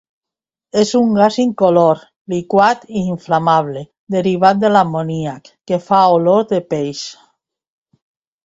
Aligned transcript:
És 0.83 0.93
un 0.99 1.11
gas 1.17 1.35
incolor, 1.43 2.01
liquat 2.33 2.87
i 3.01 3.05
inflamable 3.15 3.83
derivat 4.17 4.61
de 4.65 4.73
l'amoníac 4.75 5.53
que 5.73 5.83
fa 5.91 6.01
olor 6.19 6.45
de 6.55 6.65
peix. 6.73 7.05